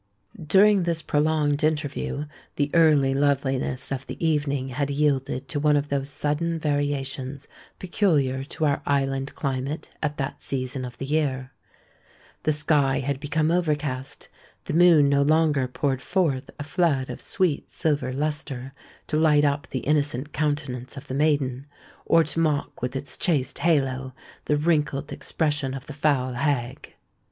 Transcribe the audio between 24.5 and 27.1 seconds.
wrinkled expression of the foul hag.